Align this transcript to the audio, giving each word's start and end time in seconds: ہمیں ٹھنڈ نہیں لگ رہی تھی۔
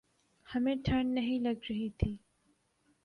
ہمیں 0.47 0.75
ٹھنڈ 0.85 1.13
نہیں 1.13 1.39
لگ 1.39 1.69
رہی 1.69 1.89
تھی۔ 1.89 2.15